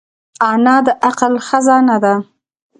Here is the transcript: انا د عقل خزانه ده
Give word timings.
انا 0.49 0.75
د 0.85 0.87
عقل 1.07 1.33
خزانه 1.47 1.95
ده 2.03 2.13